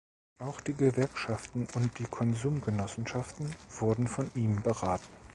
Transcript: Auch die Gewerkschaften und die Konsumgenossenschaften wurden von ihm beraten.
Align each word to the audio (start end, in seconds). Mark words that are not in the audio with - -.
Auch 0.39 0.61
die 0.61 0.73
Gewerkschaften 0.73 1.67
und 1.75 1.99
die 1.99 2.05
Konsumgenossenschaften 2.05 3.55
wurden 3.69 4.07
von 4.07 4.31
ihm 4.33 4.63
beraten. 4.63 5.05